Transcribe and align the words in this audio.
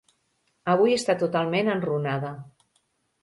Avui 0.73 0.95
està 0.99 1.15
totalment 1.23 1.69
enrunada. 1.75 2.31